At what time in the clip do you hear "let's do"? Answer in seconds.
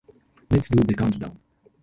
0.49-0.81